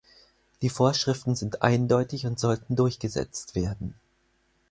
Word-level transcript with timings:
Die 0.63 0.69
Vorschriften 0.71 1.35
sind 1.35 1.61
eindeutig 1.61 2.25
und 2.25 2.39
sollten 2.39 2.75
durchgesetzt 2.75 3.53
werden. 3.53 3.93